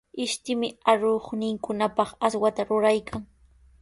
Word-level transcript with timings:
Ishtimi 0.23 0.69
aruqninkunapaq 0.93 2.09
aswata 2.27 2.61
ruraykan. 2.69 3.21